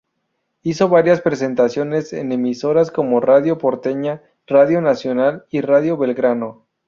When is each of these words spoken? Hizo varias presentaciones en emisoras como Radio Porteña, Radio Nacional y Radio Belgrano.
Hizo 0.63 0.89
varias 0.89 1.21
presentaciones 1.21 2.11
en 2.11 2.31
emisoras 2.31 2.89
como 2.89 3.19
Radio 3.19 3.59
Porteña, 3.59 4.23
Radio 4.47 4.81
Nacional 4.81 5.45
y 5.51 5.61
Radio 5.61 5.95
Belgrano. 5.95 6.65